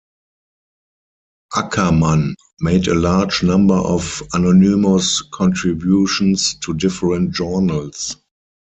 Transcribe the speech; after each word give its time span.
Ackermann 1.55 2.33
made 2.59 2.87
a 2.87 2.95
large 2.95 3.43
number 3.43 3.75
of 3.75 4.23
anonymous 4.33 5.21
contributions 5.31 6.55
to 6.61 6.73
different 6.73 7.35
journals. 7.35 8.15